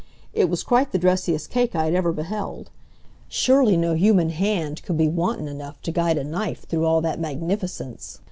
[0.33, 2.71] It was quite the dressiest cake I had ever beheld.
[3.27, 7.19] Surely no human hand could be wanton enough to guide a knife through all that
[7.19, 8.17] magnificence.